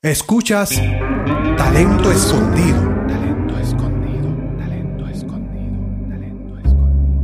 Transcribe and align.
Escuchas 0.00 0.80
Talento 1.56 2.12
Escondido. 2.12 2.78
Talento 3.08 3.58
escondido, 3.58 4.28
talento 4.56 5.08
escondido, 5.08 5.88
talento 6.06 6.56
escondido, 6.58 7.18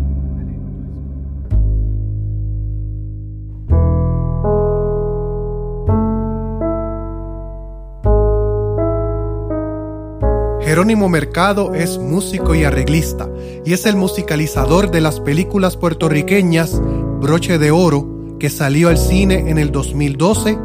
Jerónimo 10.63 11.09
Mercado 11.09 11.75
es 11.75 11.99
músico 11.99 12.56
y 12.56 12.65
arreglista 12.65 13.29
y 13.65 13.72
es 13.72 13.87
el 13.87 13.95
musicalizador 13.95 14.91
de 14.91 15.01
las 15.01 15.21
películas 15.21 15.77
puertorriqueñas 15.77 16.83
Broche 17.20 17.59
de 17.59 17.70
Oro, 17.70 18.37
que 18.41 18.51
salió 18.51 18.88
al 18.88 18.98
cine 18.98 19.48
en 19.48 19.59
el 19.59 19.70
2012, 19.70 20.59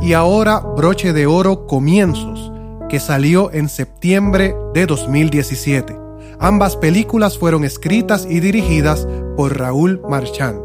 y 0.00 0.12
ahora 0.12 0.60
Broche 0.60 1.12
de 1.12 1.26
Oro 1.26 1.66
Comienzos, 1.66 2.52
que 2.88 3.00
salió 3.00 3.52
en 3.52 3.68
septiembre 3.68 4.54
de 4.74 4.86
2017. 4.86 5.98
Ambas 6.38 6.76
películas 6.76 7.38
fueron 7.38 7.64
escritas 7.64 8.26
y 8.28 8.40
dirigidas 8.40 9.06
por 9.36 9.58
Raúl 9.58 10.00
Marchand. 10.08 10.60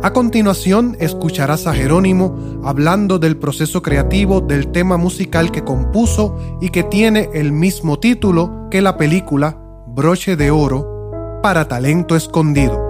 A 0.00 0.12
continuación 0.12 0.96
escucharás 1.00 1.66
a 1.66 1.74
Jerónimo 1.74 2.60
hablando 2.62 3.18
del 3.18 3.36
proceso 3.36 3.82
creativo 3.82 4.40
del 4.40 4.68
tema 4.68 4.96
musical 4.96 5.50
que 5.50 5.64
compuso 5.64 6.38
y 6.60 6.68
que 6.68 6.84
tiene 6.84 7.30
el 7.34 7.50
mismo 7.50 7.98
título 7.98 8.68
que 8.70 8.80
la 8.80 8.96
película 8.96 9.58
Broche 9.88 10.36
de 10.36 10.52
Oro 10.52 11.40
para 11.42 11.66
Talento 11.66 12.14
Escondido. 12.14 12.88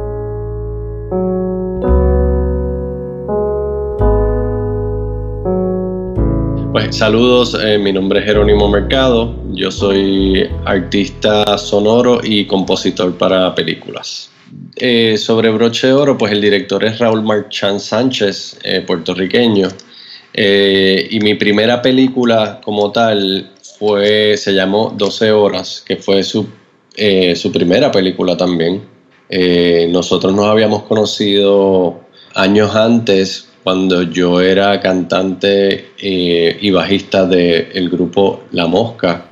Pues 6.81 6.95
saludos, 6.95 7.59
eh, 7.61 7.77
mi 7.77 7.93
nombre 7.93 8.21
es 8.21 8.27
Jerónimo 8.27 8.69
Mercado, 8.69 9.35
yo 9.51 9.69
soy 9.69 10.49
artista 10.65 11.59
sonoro 11.59 12.21
y 12.23 12.47
compositor 12.47 13.19
para 13.19 13.53
películas. 13.53 14.31
Eh, 14.77 15.17
sobre 15.19 15.51
Broche 15.51 15.89
de 15.89 15.93
Oro, 15.95 16.17
pues 16.17 16.31
el 16.31 16.41
director 16.41 16.85
es 16.85 17.01
Raúl 17.01 17.25
Marchán 17.25 17.81
Sánchez, 17.81 18.61
eh, 18.63 18.81
puertorriqueño, 18.87 19.67
y 20.35 21.19
mi 21.19 21.35
primera 21.35 21.83
película 21.83 22.61
como 22.63 22.93
tal 22.93 23.51
fue, 23.77 24.37
se 24.37 24.55
llamó 24.55 24.95
12 24.97 25.33
Horas, 25.33 25.83
que 25.85 25.97
fue 25.97 26.23
su, 26.23 26.47
su 27.35 27.51
primera 27.51 27.91
película 27.91 28.37
también. 28.37 28.85
Nosotros 29.91 30.33
nos 30.33 30.47
habíamos 30.47 30.85
conocido 30.85 32.03
años 32.37 32.73
antes 32.77 33.48
cuando 33.69 34.01
yo 34.05 34.41
era 34.41 34.81
cantante 34.81 35.91
y 35.99 36.71
bajista 36.71 37.27
del 37.27 37.91
grupo 37.91 38.45
La 38.53 38.67
Mosca. 38.67 39.27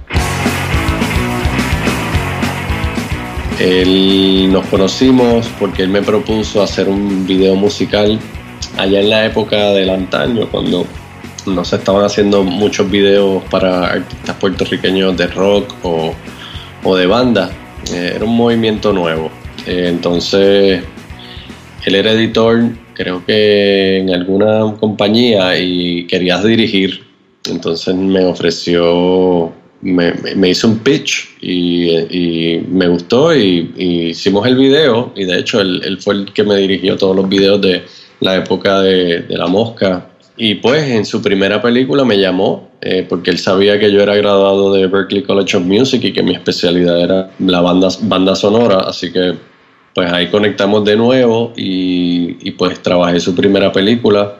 Él 3.59 4.53
nos 4.53 4.67
conocimos 4.67 5.48
porque 5.59 5.84
él 5.84 5.89
me 5.89 6.03
propuso 6.03 6.62
hacer 6.62 6.87
un 6.87 7.27
video 7.27 7.55
musical 7.55 8.19
allá 8.77 9.01
en 9.01 9.09
la 9.09 9.25
época 9.25 9.70
del 9.73 9.89
antaño, 9.89 10.47
cuando 10.50 10.84
no 11.47 11.65
se 11.65 11.77
estaban 11.77 12.05
haciendo 12.05 12.45
muchos 12.45 12.91
videos 12.91 13.43
para 13.45 13.87
artistas 13.87 14.37
puertorriqueños 14.37 15.17
de 15.17 15.28
rock 15.28 15.75
o, 15.83 16.12
o 16.84 16.95
de 16.95 17.06
banda. 17.06 17.50
Eh, 17.91 18.12
era 18.17 18.25
un 18.27 18.37
movimiento 18.37 18.93
nuevo. 18.93 19.31
Eh, 19.67 19.87
entonces, 19.89 20.84
él 21.87 21.95
era 21.95 22.12
editor, 22.12 22.84
creo 22.97 23.25
que 23.27 23.99
en 23.99 24.11
alguna 24.11 24.75
compañía 24.81 25.59
y 25.59 26.07
querías 26.07 26.43
dirigir. 26.45 27.03
Entonces 27.49 27.95
me 27.95 28.25
ofreció, 28.25 29.53
me, 29.83 30.13
me- 30.35 30.49
hizo 30.51 30.67
un 30.69 30.79
pitch 30.81 31.37
y, 31.41 31.91
y 31.91 32.65
me 32.69 32.89
gustó 32.89 33.35
y, 33.37 33.73
y 33.77 34.07
hicimos 34.09 34.47
el 34.47 34.57
video. 34.57 35.13
Y 35.15 35.25
de 35.25 35.39
hecho, 35.39 35.61
él, 35.61 35.81
él 35.85 35.99
fue 36.01 36.15
el 36.15 36.33
que 36.33 36.43
me 36.43 36.56
dirigió 36.56 36.97
todos 36.97 37.15
los 37.15 37.29
videos 37.29 37.61
de 37.61 37.83
la 38.21 38.37
época 38.37 38.81
de, 38.81 39.21
de 39.21 39.37
La 39.37 39.47
Mosca. 39.47 40.09
Y 40.39 40.56
pues 40.56 40.83
en 40.91 41.05
su 41.06 41.23
primera 41.23 41.62
película 41.62 42.05
me 42.05 42.19
llamó 42.19 42.71
eh, 42.83 43.06
porque 43.09 43.31
él 43.31 43.39
sabía 43.39 43.79
que 43.79 43.91
yo 43.91 44.03
era 44.03 44.15
graduado 44.17 44.73
de 44.75 44.87
Berklee 44.87 45.23
College 45.23 45.56
of 45.56 45.65
Music 45.65 46.03
y 46.05 46.12
que 46.12 46.23
mi 46.23 46.35
especialidad 46.35 47.01
era 47.01 47.31
la 47.39 47.61
banda, 47.61 47.89
banda 48.03 48.35
sonora. 48.35 48.81
Así 48.81 49.12
que 49.12 49.35
pues 49.97 50.12
ahí 50.12 50.29
conectamos 50.29 50.84
de 50.84 50.95
nuevo 50.95 51.55
y, 51.57 52.51
pues 52.51 52.83
trabajé 52.83 53.19
su 53.19 53.34
primera 53.34 53.73
película, 53.73 54.37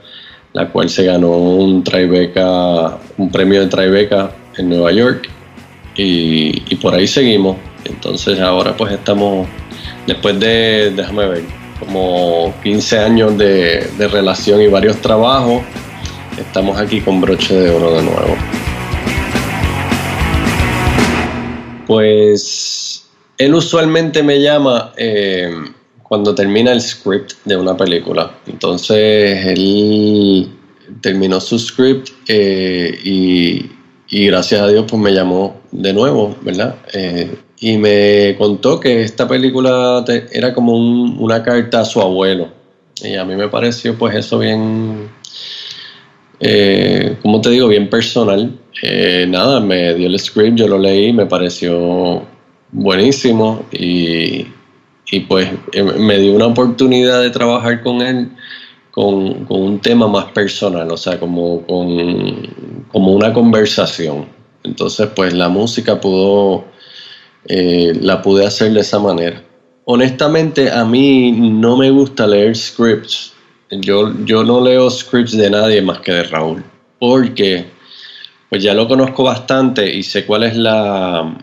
la 0.53 0.69
cual 0.69 0.91
se 0.91 1.05
ganó 1.05 1.31
un 1.31 1.83
Tribeca, 1.83 2.99
un 3.17 3.31
premio 3.33 3.63
de 3.63 3.67
Tribeca 3.69 4.33
en 4.59 4.69
Nueva 4.69 4.93
York 4.93 5.31
y, 5.97 6.75
por 6.75 6.95
ahí 6.95 7.07
seguimos. 7.07 7.57
Entonces 7.87 8.39
ahora 8.39 8.77
pues 8.77 8.93
estamos, 8.93 9.49
después 10.07 10.39
de, 10.39 10.93
déjame 10.95 11.27
ver, 11.27 11.45
como 11.81 12.53
15 12.63 12.99
años 12.99 13.39
de 13.39 14.09
relación 14.13 14.61
y 14.61 14.67
varios 14.67 14.99
trabajos, 14.99 15.63
estamos 16.39 16.79
aquí 16.79 17.01
con 17.01 17.19
broche 17.19 17.55
de 17.55 17.71
oro 17.71 17.97
de 17.97 18.03
nuevo. 18.03 18.37
Pues 21.87 22.86
él 23.39 23.55
usualmente 23.55 24.23
me 24.23 24.41
llama 24.41 24.93
eh, 24.97 25.51
cuando 26.03 26.35
termina 26.35 26.73
el 26.73 26.81
script 26.81 27.33
de 27.45 27.57
una 27.57 27.77
película. 27.77 28.31
Entonces 28.47 29.45
él 29.47 30.49
terminó 31.01 31.41
su 31.41 31.59
script 31.59 32.11
eh, 32.29 32.99
y, 33.05 33.67
y 34.09 34.27
gracias 34.27 34.61
a 34.63 34.69
Dios 34.69 34.87
pues 34.89 35.01
me 35.03 35.13
llamó 35.13 35.61
de 35.73 35.93
nuevo, 35.93 36.37
¿verdad? 36.43 36.77
Eh, 36.93 37.35
y 37.59 37.77
me 37.79 38.37
contó 38.39 38.79
que 38.81 39.03
esta 39.03 39.27
película 39.27 40.05
era 40.31 40.55
como 40.55 40.75
un- 40.77 41.17
una 41.19 41.43
carta 41.43 41.81
a 41.81 41.85
su 41.85 42.01
abuelo. 42.01 42.49
Y 43.03 43.15
a 43.17 43.25
mí 43.25 43.35
me 43.35 43.49
pareció 43.49 43.97
pues 43.97 44.15
eso 44.15 44.39
bien, 44.39 45.09
como 47.23 47.41
te 47.41 47.51
digo, 47.51 47.69
bien 47.69 47.89
personal. 47.91 48.59
Nada, 49.29 49.61
me 49.61 49.95
dio 49.95 50.07
el 50.07 50.19
script, 50.19 50.57
yo 50.59 50.69
lo 50.69 50.79
leí, 50.79 51.13
me 51.13 51.27
pareció 51.27 52.23
buenísimo 52.73 53.65
y, 53.73 54.47
y 55.11 55.21
pues 55.29 55.51
eh, 55.73 55.83
me 55.83 56.19
dio 56.19 56.35
una 56.35 56.47
oportunidad 56.47 57.23
de 57.23 57.31
trabajar 57.31 57.83
con 57.83 58.03
él 58.03 58.31
con, 58.97 59.45
con 59.45 59.61
un 59.61 59.81
tema 59.81 60.09
más 60.09 60.25
personal, 60.33 60.91
o 60.91 60.97
sea, 60.97 61.21
como, 61.21 61.61
con, 61.67 62.87
como 62.91 63.13
una 63.13 63.31
conversación. 63.31 64.27
Entonces, 64.65 65.09
pues 65.15 65.35
la 65.35 65.51
música 65.51 66.01
pudo, 66.01 66.65
eh, 67.45 67.93
la 68.01 68.23
pude 68.23 68.47
hacer 68.47 68.73
de 68.73 68.81
esa 68.81 68.99
manera. 68.99 69.43
Honestamente, 69.85 70.71
a 70.71 70.87
mí 70.87 71.31
no 71.31 71.77
me 71.77 71.91
gusta 71.91 72.27
leer 72.27 72.57
scripts. 72.57 73.35
Yo, 73.71 74.15
yo 74.25 74.43
no 74.43 74.63
leo 74.63 74.89
scripts 74.89 75.37
de 75.37 75.51
nadie 75.51 75.83
más 75.83 76.01
que 76.01 76.13
de 76.13 76.23
Raúl, 76.23 76.65
porque 76.99 77.67
pues 78.49 78.63
ya 78.63 78.73
lo 78.73 78.89
conozco 78.89 79.25
bastante 79.25 79.95
y 79.95 80.03
sé 80.03 80.25
cuál 80.25 80.45
es 80.45 80.57
la, 80.57 81.37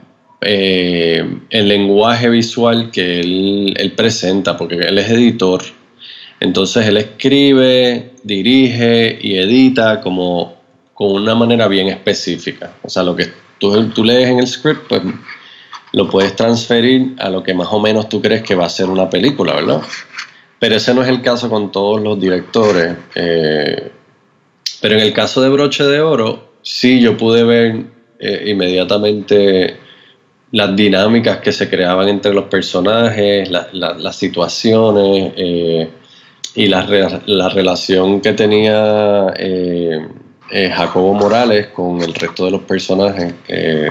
eh, 0.45 1.39
el 1.49 1.67
lenguaje 1.67 2.29
visual 2.29 2.91
que 2.91 3.19
él, 3.19 3.93
presenta, 3.95 4.57
porque 4.57 4.75
él 4.75 4.97
es 4.97 5.09
editor. 5.09 5.61
Entonces 6.39 6.87
él 6.87 6.97
escribe, 6.97 8.11
dirige 8.23 9.17
y 9.21 9.37
edita 9.37 10.01
como 10.01 10.55
con 10.93 11.11
una 11.11 11.35
manera 11.35 11.67
bien 11.67 11.87
específica. 11.87 12.73
O 12.83 12.89
sea, 12.89 13.03
lo 13.03 13.15
que 13.15 13.29
tú, 13.59 13.89
tú 13.89 14.03
lees 14.03 14.29
en 14.29 14.39
el 14.39 14.47
script, 14.47 14.87
pues 14.87 15.01
lo 15.93 16.09
puedes 16.09 16.35
transferir 16.35 17.15
a 17.19 17.29
lo 17.29 17.43
que 17.43 17.53
más 17.53 17.67
o 17.71 17.79
menos 17.79 18.09
tú 18.09 18.21
crees 18.21 18.43
que 18.43 18.55
va 18.55 18.65
a 18.65 18.69
ser 18.69 18.89
una 18.89 19.09
película, 19.09 19.53
¿verdad? 19.53 19.81
Pero 20.59 20.75
ese 20.75 20.93
no 20.93 21.03
es 21.03 21.09
el 21.09 21.21
caso 21.21 21.49
con 21.49 21.71
todos 21.71 22.01
los 22.01 22.19
directores. 22.19 22.95
eh, 23.15 23.91
pero 24.81 24.95
en 24.95 25.01
el 25.01 25.13
caso 25.13 25.41
de 25.41 25.47
Broche 25.47 25.85
de 25.85 26.01
Oro, 26.01 26.55
sí 26.61 26.99
yo 26.99 27.15
pude 27.15 27.45
ver 27.45 27.85
eh, 28.19 28.43
inmediatamente 28.47 29.77
las 30.53 30.75
dinámicas 30.75 31.39
que 31.39 31.51
se 31.51 31.67
creaban 31.69 32.07
entre 32.09 32.33
los 32.33 32.45
personajes, 32.45 33.49
la- 33.49 33.67
la- 33.73 33.95
las 33.95 34.15
situaciones 34.15 35.33
eh, 35.35 35.89
y 36.55 36.67
la, 36.67 36.85
la 37.25 37.49
relación 37.49 38.21
que 38.21 38.33
tenía 38.33 39.33
eh, 39.37 40.07
eh, 40.51 40.69
Jacobo 40.71 41.13
Morales 41.15 41.67
con 41.67 42.01
el 42.01 42.13
resto 42.13 42.45
de 42.45 42.51
los 42.51 42.61
personajes. 42.61 43.33
eh, 43.47 43.89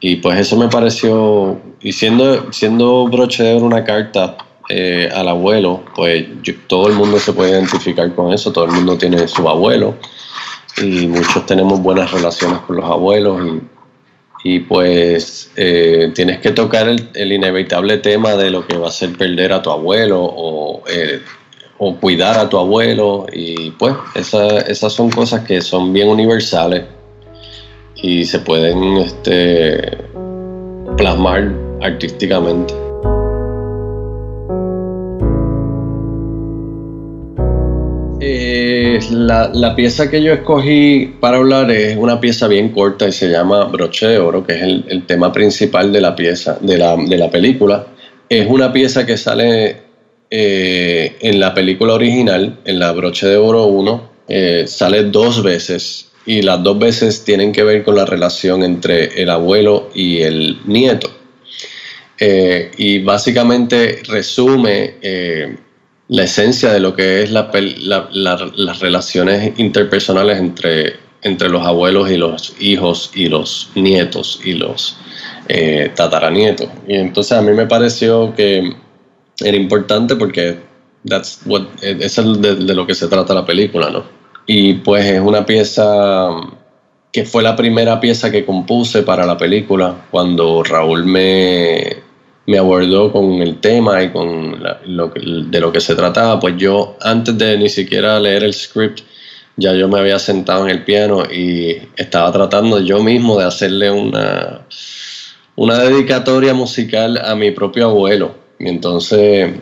y 0.00 0.16
pues 0.16 0.38
eso 0.38 0.56
me 0.56 0.68
pareció, 0.68 1.58
y 1.80 1.92
siendo, 1.92 2.52
siendo 2.52 3.06
Broche 3.08 3.42
de 3.42 3.54
una 3.56 3.82
carta 3.84 4.36
al 5.14 5.28
abuelo, 5.28 5.82
pues 5.94 6.26
todo 6.66 6.88
el 6.88 6.94
mundo 6.94 7.18
se 7.18 7.32
puede 7.32 7.52
identificar 7.52 8.14
con 8.14 8.32
eso, 8.32 8.52
todo 8.52 8.66
el 8.66 8.72
mundo 8.72 8.98
tiene 8.98 9.26
su 9.28 9.48
abuelo 9.48 9.94
y 10.82 11.06
muchos 11.06 11.46
tenemos 11.46 11.80
buenas 11.80 12.10
relaciones 12.12 12.58
con 12.66 12.76
los 12.76 12.84
abuelos 12.84 13.40
y, 13.46 13.73
y 14.44 14.60
pues 14.60 15.50
eh, 15.56 16.12
tienes 16.14 16.38
que 16.38 16.50
tocar 16.50 16.86
el, 16.86 17.32
inevitable 17.32 17.96
tema 17.96 18.36
de 18.36 18.50
lo 18.50 18.66
que 18.66 18.76
va 18.76 18.88
a 18.88 18.92
ser 18.92 19.16
perder 19.16 19.52
a 19.54 19.62
tu 19.62 19.70
abuelo 19.70 20.22
o, 20.22 20.82
eh, 20.86 21.20
o 21.78 21.96
cuidar 21.96 22.38
a 22.38 22.48
tu 22.48 22.58
abuelo 22.58 23.26
y 23.32 23.70
pues 23.72 23.94
esa- 24.14 24.60
esas 24.60 24.92
son 24.92 25.10
cosas 25.10 25.44
que 25.46 25.62
son 25.62 25.92
bien 25.94 26.08
universales 26.08 26.84
y 27.96 28.26
se 28.26 28.38
pueden 28.38 28.98
este, 28.98 29.96
plasmar 30.98 31.50
artísticamente. 31.80 32.83
Eh, 38.26 38.98
la, 39.10 39.50
la, 39.52 39.76
pieza 39.76 40.10
que 40.10 40.22
yo 40.22 40.32
escogí 40.32 41.14
para 41.20 41.36
hablar 41.36 41.70
es 41.70 41.94
una 41.98 42.20
pieza 42.20 42.48
bien 42.48 42.70
corta 42.70 43.06
y 43.06 43.12
se 43.12 43.28
llama 43.28 43.66
Broche 43.66 44.06
de 44.06 44.18
Oro, 44.18 44.46
que 44.46 44.54
es 44.54 44.62
el, 44.62 44.84
el 44.88 45.04
tema 45.04 45.30
principal 45.30 45.92
de 45.92 46.00
la 46.00 46.16
pieza, 46.16 46.56
de 46.62 46.78
la, 46.78 46.96
de 46.96 47.18
la, 47.18 47.30
película. 47.30 47.86
Es 48.30 48.46
una 48.48 48.72
pieza 48.72 49.04
que 49.04 49.18
sale 49.18 49.76
eh, 50.30 51.16
en 51.20 51.38
la 51.38 51.52
película 51.52 51.92
original, 51.92 52.60
en 52.64 52.78
la 52.78 52.92
Broche 52.92 53.26
de 53.26 53.36
Oro 53.36 53.66
1, 53.66 54.10
eh, 54.28 54.64
sale 54.66 55.04
dos 55.04 55.42
veces 55.42 56.08
y 56.24 56.40
las 56.40 56.62
dos 56.62 56.78
veces 56.78 57.24
tienen 57.24 57.52
que 57.52 57.62
ver 57.62 57.84
con 57.84 57.94
la 57.94 58.06
relación 58.06 58.62
entre 58.62 59.20
el 59.20 59.28
abuelo 59.28 59.90
y 59.94 60.22
el 60.22 60.60
nieto. 60.64 61.10
Eh, 62.18 62.70
y 62.78 63.00
básicamente 63.00 64.00
resume 64.08 64.94
eh, 65.02 65.56
la 66.08 66.24
esencia 66.24 66.72
de 66.72 66.80
lo 66.80 66.94
que 66.94 67.22
es 67.22 67.30
la, 67.30 67.50
las 68.12 68.80
relaciones 68.80 69.58
interpersonales 69.58 70.38
entre, 70.38 70.96
entre 71.22 71.48
los 71.48 71.64
abuelos 71.64 72.10
y 72.10 72.16
los 72.16 72.54
hijos 72.60 73.10
y 73.14 73.28
los 73.28 73.70
nietos 73.74 74.40
y 74.44 74.52
los 74.52 74.96
eh, 75.48 75.90
tataranietos. 75.94 76.68
Y 76.86 76.96
entonces 76.96 77.32
a 77.32 77.42
mí 77.42 77.52
me 77.52 77.66
pareció 77.66 78.34
que 78.34 78.74
era 79.40 79.56
importante 79.56 80.16
porque 80.16 80.58
that's 81.08 81.40
what, 81.46 81.62
eso 81.82 82.32
es 82.32 82.40
de, 82.40 82.56
de 82.56 82.74
lo 82.74 82.86
que 82.86 82.94
se 82.94 83.08
trata 83.08 83.34
la 83.34 83.46
película, 83.46 83.90
¿no? 83.90 84.04
Y 84.46 84.74
pues 84.74 85.06
es 85.06 85.20
una 85.20 85.46
pieza 85.46 86.28
que 87.12 87.24
fue 87.24 87.42
la 87.42 87.56
primera 87.56 88.00
pieza 88.00 88.30
que 88.30 88.44
compuse 88.44 89.02
para 89.02 89.24
la 89.24 89.38
película 89.38 90.06
cuando 90.10 90.62
Raúl 90.62 91.06
me, 91.06 92.03
me 92.46 92.58
abordó 92.58 93.10
con 93.12 93.40
el 93.42 93.60
tema 93.60 94.02
y 94.02 94.10
con 94.10 94.62
lo 94.86 95.08
de 95.08 95.60
lo 95.60 95.72
que 95.72 95.80
se 95.80 95.94
trataba, 95.94 96.38
pues 96.38 96.56
yo 96.58 96.96
antes 97.00 97.36
de 97.38 97.56
ni 97.56 97.68
siquiera 97.68 98.20
leer 98.20 98.44
el 98.44 98.52
script, 98.52 99.00
ya 99.56 99.72
yo 99.74 99.88
me 99.88 99.98
había 99.98 100.18
sentado 100.18 100.64
en 100.64 100.70
el 100.70 100.84
piano 100.84 101.22
y 101.24 101.78
estaba 101.96 102.32
tratando 102.32 102.80
yo 102.80 103.02
mismo 103.02 103.38
de 103.38 103.44
hacerle 103.44 103.90
una, 103.90 104.66
una 105.56 105.78
dedicatoria 105.78 106.54
musical 106.54 107.20
a 107.24 107.34
mi 107.34 107.50
propio 107.52 107.86
abuelo. 107.86 108.34
Y 108.58 108.68
entonces 108.68 109.52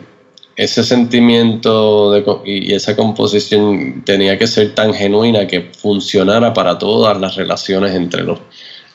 ese 0.55 0.83
sentimiento 0.83 2.11
de, 2.11 2.23
y 2.45 2.73
esa 2.73 2.95
composición 2.95 4.03
tenía 4.05 4.37
que 4.37 4.47
ser 4.47 4.75
tan 4.75 4.93
genuina 4.93 5.47
que 5.47 5.71
funcionara 5.77 6.53
para 6.53 6.77
todas 6.77 7.19
las 7.19 7.35
relaciones 7.35 7.95
entre 7.95 8.23
los, 8.23 8.39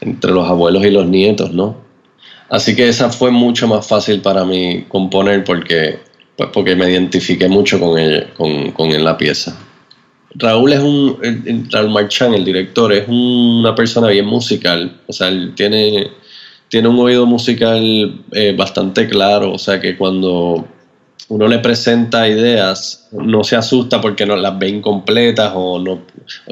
entre 0.01 0.33
los 0.33 0.49
abuelos 0.49 0.85
y 0.85 0.91
los 0.91 1.07
nietos, 1.07 1.53
¿no? 1.53 1.88
Así 2.51 2.75
que 2.75 2.89
esa 2.89 3.11
fue 3.11 3.31
mucho 3.31 3.67
más 3.67 3.87
fácil 3.87 4.21
para 4.21 4.45
mí 4.45 4.85
componer 4.89 5.45
porque, 5.45 5.99
pues 6.37 6.49
porque 6.53 6.75
me 6.75 6.91
identifiqué 6.91 7.49
mucho 7.49 7.79
con 7.79 7.99
ella, 7.99 8.27
con, 8.35 8.73
con 8.73 9.05
la 9.05 9.17
pieza. 9.19 9.57
Raúl 10.35 10.73
es 10.73 10.81
un, 10.81 11.69
Raúl 11.71 11.91
Marchán, 11.91 12.35
el 12.35 12.45
director, 12.45 12.93
es 12.93 13.07
una 13.09 13.75
persona 13.75 14.09
bien 14.09 14.27
musical, 14.27 15.01
o 15.07 15.13
sea, 15.13 15.29
él 15.29 15.53
tiene, 15.57 16.11
tiene 16.69 16.89
un 16.89 16.99
oído 16.99 17.27
musical 17.27 18.23
eh, 18.33 18.55
bastante 18.57 19.09
claro, 19.09 19.53
o 19.53 19.59
sea 19.59 19.81
que 19.81 19.97
cuando 19.97 20.67
uno 21.29 21.49
le 21.49 21.59
presenta 21.59 22.29
ideas, 22.29 23.09
no 23.13 23.43
se 23.43 23.57
asusta 23.57 24.01
porque 24.01 24.27
no 24.27 24.37
las 24.37 24.59
ve 24.59 24.69
incompletas 24.69 25.53
o 25.55 25.79
no, 25.79 26.03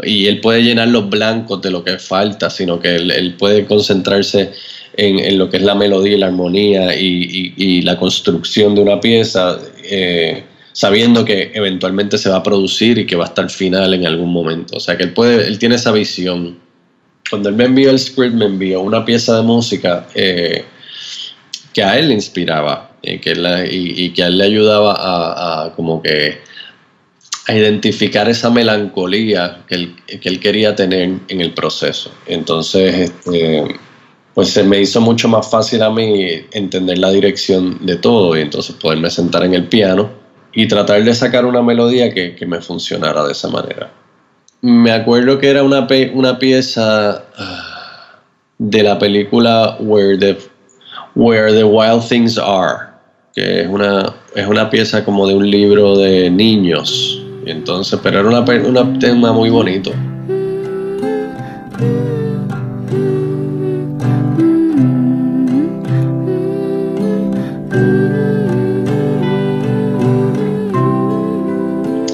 y 0.03 0.27
él 0.27 0.41
puede 0.41 0.63
llenar 0.63 0.89
los 0.89 1.09
blancos 1.09 1.63
de 1.63 1.71
lo 1.71 1.85
que 1.85 1.99
falta, 1.99 2.51
sino 2.51 2.81
que 2.81 2.97
él, 2.97 3.37
puede 3.39 3.67
concentrarse 3.67 4.53
en, 4.97 5.39
lo 5.39 5.51
que 5.51 5.59
es 5.59 5.63
la 5.63 5.75
melodía 5.75 6.15
y 6.15 6.19
la 6.19 6.27
armonía 6.27 6.95
y, 6.99 7.83
la 7.83 7.99
construcción 7.99 8.75
de 8.75 8.83
una 8.83 9.01
pieza, 9.01 9.59
eh, 9.85 10.43
sabiendo 10.73 11.25
que 11.25 11.53
eventualmente 11.55 12.19
se 12.19 12.29
va 12.29 12.37
a 12.37 12.43
producir 12.43 12.99
y 12.99 13.07
que 13.07 13.17
va 13.17 13.25
a 13.25 13.29
estar 13.29 13.49
final 13.51 13.95
en 13.95 14.07
algún 14.07 14.33
momento. 14.33 14.77
O 14.77 14.81
sea 14.81 14.97
que 14.97 15.05
él 15.05 15.13
puede, 15.13 15.47
él 15.47 15.59
tiene 15.59 15.77
esa 15.77 15.93
visión. 15.93 16.59
Cuando 17.31 17.49
él 17.49 17.55
me 17.55 17.65
envió 17.65 17.91
el 17.91 17.99
script, 17.99 18.35
me 18.35 18.47
envió 18.47 18.81
una 18.81 19.05
pieza 19.05 19.37
de 19.37 19.43
música 19.43 20.07
eh, 20.15 20.65
que 21.73 21.83
a 21.83 21.99
él 21.99 22.09
le 22.09 22.15
inspiraba 22.15 22.93
y 23.03 23.19
que, 23.19 23.33
y, 23.71 24.11
que 24.11 24.23
a 24.23 24.27
él 24.29 24.39
le 24.39 24.45
ayudaba 24.45 24.95
a, 25.65 25.73
como 25.75 26.03
que 26.03 26.39
a 27.49 27.55
identificar 27.55 28.29
esa 28.29 28.51
melancolía 28.51 29.63
que 29.69 29.75
él, 29.77 29.97
que 30.21 30.29
él, 30.29 30.41
quería 30.41 30.75
tener 30.75 31.21
en 31.29 31.41
el 31.41 31.53
proceso. 31.53 32.11
Entonces, 32.27 33.11
este, 33.11 33.77
pues 34.37 34.51
se 34.51 34.63
me 34.63 34.79
hizo 34.79 35.01
mucho 35.01 35.29
más 35.29 35.51
fácil 35.51 35.83
a 35.83 35.89
mí 35.89 36.29
entender 36.53 36.99
la 36.99 37.11
dirección 37.11 37.79
de 37.87 37.97
todo 37.97 38.37
y 38.37 38.43
entonces 38.43 38.77
poderme 38.77 39.09
sentar 39.09 39.43
en 39.45 39.55
el 39.55 39.67
piano 39.67 40.11
y 40.53 40.69
tratar 40.69 41.03
de 41.03 41.15
sacar 41.15 41.47
una 41.47 41.63
melodía 41.63 42.13
que, 42.13 42.37
que 42.37 42.45
me 42.45 42.61
funcionara 42.61 43.25
de 43.25 43.33
esa 43.33 43.49
manera. 43.49 43.91
Me 44.61 44.93
acuerdo 44.93 45.39
que 45.39 45.49
era 45.49 45.63
una, 45.63 45.87
una 46.13 46.39
pieza 46.39 47.25
ah, 47.39 48.21
de 48.59 48.83
la 48.83 48.99
película 48.99 49.79
Where 49.81 50.19
the, 50.19 50.37
Where 51.15 51.55
the 51.55 51.65
Wild 51.65 52.07
Things 52.07 52.37
Are 52.37 52.89
que 53.35 53.63
es 53.63 53.69
una, 53.69 54.15
es 54.35 54.47
una 54.47 54.69
pieza 54.69 55.03
como 55.03 55.27
de 55.27 55.35
un 55.35 55.51
libro 55.51 55.97
de 55.97 56.29
niños. 56.29 57.23
entonces, 57.47 57.99
pero 58.03 58.21
era 58.21 58.41
un 58.41 58.99
tema 58.99 59.33
muy 59.33 59.49
bonito. 59.49 59.93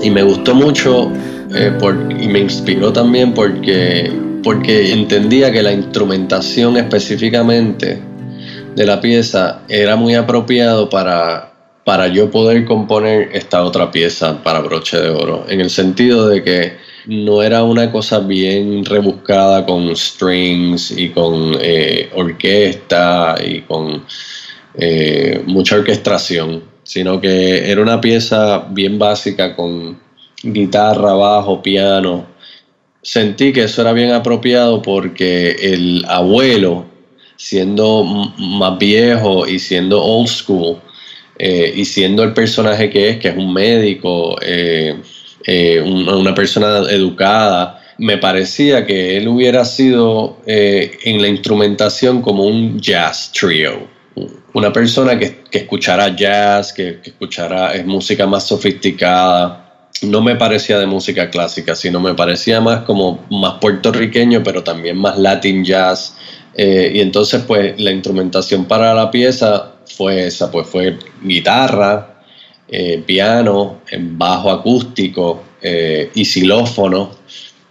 Y 0.02 0.10
me 0.10 0.22
gustó 0.22 0.54
mucho 0.54 1.12
eh, 1.54 1.72
y 2.20 2.28
me 2.28 2.40
inspiró 2.40 2.93
también 2.93 3.32
porque, 3.34 4.10
porque 4.43 4.93
entendía 4.93 5.52
que 5.52 5.62
la 5.62 5.72
instrumentación 5.72 6.76
específicamente 6.76 8.02
de 8.75 8.87
la 8.87 9.00
pieza 9.00 9.60
era 9.69 9.96
muy 9.96 10.14
apropiado 10.14 10.88
para, 10.88 11.52
para 11.84 12.08
yo 12.08 12.31
poder 12.31 12.64
componer 12.64 13.31
esta 13.32 13.64
otra 13.64 13.90
pieza 13.90 14.43
para 14.43 14.60
broche 14.60 15.00
de 15.00 15.10
oro, 15.10 15.44
en 15.49 15.60
el 15.60 15.70
sentido 15.70 16.28
de 16.28 16.43
que 16.43 16.72
no 17.06 17.43
era 17.43 17.64
una 17.64 17.90
cosa 17.90 18.20
bien 18.20 18.84
rebuscada 18.84 19.66
con 19.66 19.94
strings 19.96 20.93
y 20.93 21.10
con 21.10 21.56
eh, 21.60 22.10
orquesta 22.14 23.37
y 23.44 23.62
con 23.62 24.04
eh, 24.75 25.42
mucha 25.47 25.76
orquestación, 25.76 26.62
sino 26.83 27.21
que 27.21 27.71
era 27.71 27.81
una 27.81 28.01
pieza 28.01 28.67
bien 28.71 28.99
básica 28.99 29.55
con 29.55 29.99
guitarra, 30.43 31.15
bajo, 31.15 31.62
piano. 31.62 32.27
Sentí 33.03 33.53
que 33.53 33.65
eso 33.65 33.83
era 33.83 33.93
bien 33.93 34.12
apropiado 34.12 34.83
porque 34.83 35.57
el 35.61 36.05
abuelo 36.09 36.87
siendo 37.43 38.05
más 38.39 38.79
viejo 38.79 39.49
y 39.49 39.59
siendo 39.59 40.01
old 40.01 40.29
school 40.29 40.77
eh, 41.39 41.73
y 41.75 41.85
siendo 41.85 42.23
el 42.23 42.33
personaje 42.35 42.89
que 42.89 43.09
es, 43.09 43.19
que 43.19 43.29
es 43.29 43.37
un 43.37 43.53
médico, 43.53 44.37
eh, 44.41 44.95
eh, 45.45 45.81
una 45.81 46.35
persona 46.35 46.89
educada, 46.89 47.83
me 47.99 48.17
parecía 48.19 48.87
que 48.87 49.17
él 49.17 49.27
hubiera 49.27 49.65
sido 49.65 50.39
en 50.47 51.21
la 51.21 51.29
instrumentación 51.29 52.23
como 52.23 52.45
un 52.45 52.81
jazz 52.81 53.33
trio. 53.33 53.91
Una 54.54 54.73
persona 54.73 55.18
que, 55.18 55.42
que 55.50 55.59
escuchara 55.59 56.14
jazz, 56.14 56.73
que, 56.73 57.00
que 57.00 57.11
escuchara 57.11 57.73
música 57.85 58.26
más 58.26 58.47
sofisticada, 58.47 59.59
no 60.02 60.21
me 60.21 60.37
parecía 60.37 60.78
de 60.78 60.87
música 60.87 61.30
clásica, 61.30 61.75
sino 61.75 62.00
me 62.00 62.14
parecía 62.14 62.61
más 62.61 62.82
como 62.82 63.25
más 63.30 63.54
puertorriqueño, 63.61 64.42
pero 64.42 64.62
también 64.62 64.99
más 64.99 65.18
latin 65.18 65.64
jazz, 65.64 66.16
eh, 66.54 66.92
y 66.94 67.00
entonces, 67.00 67.42
pues, 67.47 67.80
la 67.80 67.90
instrumentación 67.90 68.66
para 68.66 68.94
la 68.94 69.11
pieza 69.11 69.73
fue 69.87 70.26
esa, 70.26 70.50
pues 70.50 70.66
fue 70.66 70.99
guitarra, 71.23 72.23
eh, 72.68 73.02
piano, 73.04 73.80
bajo 74.00 74.50
acústico 74.50 75.42
eh, 75.61 76.11
y 76.14 76.25
xilófono, 76.25 77.11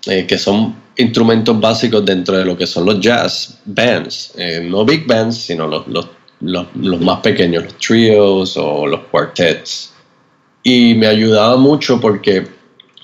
que 0.03 0.37
son 0.37 0.75
instrumentos 0.97 1.59
básicos 1.59 2.03
dentro 2.03 2.35
de 2.35 2.43
lo 2.43 2.57
que 2.57 2.65
son 2.65 2.85
los 2.85 2.99
jazz 2.99 3.59
bands, 3.65 4.33
no 4.63 4.83
big 4.83 5.05
bands, 5.05 5.37
sino 5.37 5.67
los, 5.67 6.07
los, 6.41 6.67
los, 6.75 6.99
más 7.01 7.19
pequeños, 7.21 7.63
los 7.63 7.77
trios 7.77 8.57
o 8.57 8.87
los 8.87 9.01
quartets. 9.11 9.93
Y 10.63 10.95
me 10.95 11.07
ayudaba 11.07 11.57
mucho 11.57 11.99
porque 11.99 12.45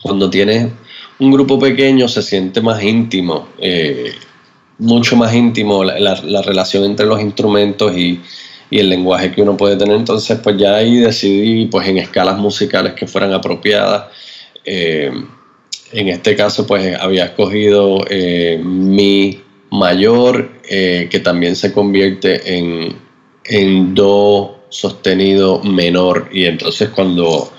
cuando 0.02 0.30
tienes 0.30 0.72
un 1.20 1.32
grupo 1.32 1.58
pequeño 1.58 2.08
se 2.08 2.22
siente 2.22 2.62
más 2.62 2.84
íntimo 2.84 3.48
mucho 4.80 5.16
más 5.16 5.34
íntimo 5.34 5.84
la, 5.84 6.42
relación 6.42 6.84
entre 6.84 7.06
los 7.06 7.22
instrumentos 7.22 7.96
y, 7.96 8.22
el 8.70 8.90
lenguaje 8.90 9.32
que 9.32 9.42
uno 9.42 9.56
puede 9.56 9.78
tener. 9.78 9.96
Entonces, 9.96 10.40
pues 10.44 10.58
ya 10.58 10.76
ahí 10.76 10.98
decidí, 10.98 11.68
pues 11.68 11.88
en 11.88 12.00
escalas 12.00 12.38
musicales 12.38 12.96
que 12.96 13.08
fueran 13.08 13.32
apropiadas. 13.32 14.08
Eh, 14.66 15.10
en 15.94 16.08
este 16.10 16.36
caso, 16.36 16.68
pues 16.68 16.94
había 17.00 17.28
escogido 17.28 18.04
eh, 18.10 18.60
mi 18.62 19.42
mayor 19.72 20.52
eh, 20.70 21.08
que 21.10 21.22
también 21.22 21.56
se 21.56 21.72
convierte 21.72 22.58
en, 22.58 22.94
en 23.48 23.96
do 23.96 24.58
sostenido 24.70 25.62
menor 25.64 26.30
y 26.32 26.46
entonces 26.46 26.90
cuando 26.90 27.52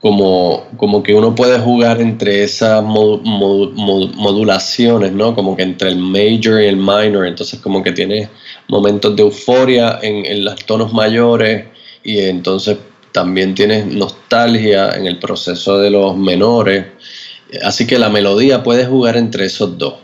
como, 0.00 0.66
como 0.76 1.02
que 1.02 1.14
uno 1.14 1.34
puede 1.34 1.58
jugar 1.58 2.00
entre 2.00 2.42
esas 2.42 2.82
modulaciones, 2.82 5.12
¿no? 5.12 5.34
Como 5.34 5.56
que 5.56 5.62
entre 5.62 5.90
el 5.90 5.98
major 5.98 6.62
y 6.62 6.66
el 6.66 6.76
minor, 6.76 7.26
entonces 7.26 7.60
como 7.60 7.82
que 7.82 7.92
tiene 7.92 8.28
momentos 8.68 9.14
de 9.14 9.22
euforia 9.22 9.98
en, 10.02 10.24
en 10.24 10.44
los 10.44 10.56
tonos 10.64 10.92
mayores 10.92 11.66
y 12.02 12.20
entonces 12.20 12.78
también 13.12 13.54
tienes 13.54 13.86
nostalgia 13.86 14.90
en 14.90 15.06
el 15.06 15.18
proceso 15.18 15.78
de 15.78 15.90
los 15.90 16.16
menores, 16.16 16.86
así 17.62 17.86
que 17.86 17.98
la 17.98 18.08
melodía 18.08 18.62
puede 18.62 18.86
jugar 18.86 19.16
entre 19.16 19.46
esos 19.46 19.78
dos. 19.78 19.94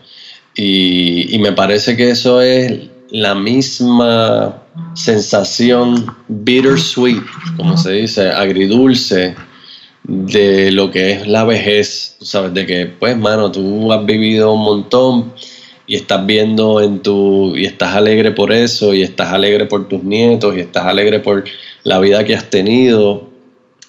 Y, 0.54 1.34
y 1.34 1.38
me 1.38 1.52
parece 1.52 1.96
que 1.96 2.10
eso 2.10 2.42
es 2.42 2.80
la 3.10 3.34
misma 3.34 4.62
sensación 4.94 6.06
bittersweet, 6.28 7.22
como 7.56 7.76
se 7.76 7.92
dice, 7.92 8.28
agridulce, 8.30 9.34
de 10.04 10.72
lo 10.72 10.90
que 10.90 11.12
es 11.12 11.26
la 11.26 11.44
vejez, 11.44 12.16
¿sabes? 12.20 12.54
De 12.54 12.66
que, 12.66 12.86
pues, 12.86 13.16
mano, 13.16 13.52
tú 13.52 13.92
has 13.92 14.04
vivido 14.04 14.52
un 14.52 14.64
montón 14.64 15.32
y 15.86 15.96
estás 15.96 16.24
viendo 16.24 16.80
en 16.80 17.00
tu, 17.00 17.56
y 17.56 17.66
estás 17.66 17.94
alegre 17.94 18.30
por 18.30 18.52
eso, 18.52 18.94
y 18.94 19.02
estás 19.02 19.32
alegre 19.32 19.66
por 19.66 19.88
tus 19.88 20.02
nietos, 20.02 20.56
y 20.56 20.60
estás 20.60 20.86
alegre 20.86 21.20
por 21.20 21.44
la 21.84 21.98
vida 21.98 22.24
que 22.24 22.34
has 22.34 22.48
tenido, 22.48 23.28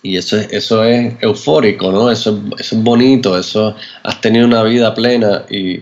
y 0.04 0.18
eso 0.18 0.38
es, 0.38 0.52
eso 0.52 0.84
es 0.84 1.14
eufórico, 1.22 1.92
¿no? 1.92 2.12
Eso 2.12 2.32
es, 2.32 2.66
eso 2.66 2.76
es 2.76 2.84
bonito, 2.84 3.38
eso 3.38 3.76
has 4.04 4.20
tenido 4.20 4.46
una 4.46 4.64
vida 4.64 4.94
plena 4.94 5.46
y, 5.50 5.82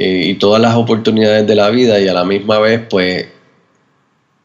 y 0.00 0.34
todas 0.34 0.60
las 0.60 0.74
oportunidades 0.76 1.46
de 1.46 1.54
la 1.54 1.70
vida 1.70 2.00
y 2.00 2.08
a 2.08 2.12
la 2.12 2.24
misma 2.24 2.58
vez, 2.58 2.80
pues, 2.88 3.26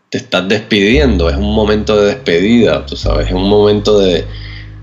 te 0.10 0.18
estás 0.18 0.48
despidiendo, 0.48 1.30
es 1.30 1.36
un 1.36 1.54
momento 1.54 1.98
de 1.98 2.08
despedida, 2.08 2.86
tú 2.86 2.96
sabes, 2.96 3.28
es 3.28 3.34
un 3.34 3.50
momento 3.50 4.00
de, 4.00 4.26